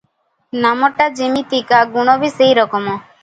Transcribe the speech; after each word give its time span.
ନାମଟା 0.63 1.07
ଯିମିତିକା, 1.19 1.83
ଗୁଣ 1.97 2.17
ବି 2.25 2.31
ସେଇ 2.39 2.57
ରକମ। 2.63 2.97